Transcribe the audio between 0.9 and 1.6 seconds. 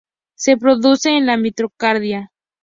en la